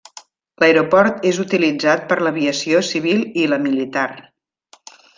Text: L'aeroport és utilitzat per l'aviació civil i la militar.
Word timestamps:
L'aeroport 0.63 1.27
és 1.33 1.41
utilitzat 1.43 2.09
per 2.13 2.19
l'aviació 2.23 2.83
civil 2.91 3.25
i 3.43 3.47
la 3.55 3.61
militar. 3.69 4.11